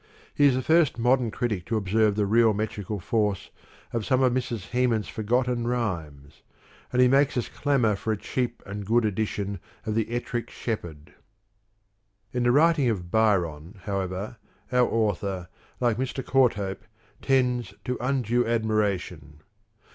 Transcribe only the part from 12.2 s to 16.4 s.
In writing of Byron, however, our author, like Mr.